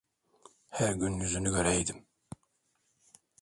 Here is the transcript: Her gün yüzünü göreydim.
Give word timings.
Her 0.69 0.93
gün 0.95 1.13
yüzünü 1.13 1.49
göreydim. 1.51 2.07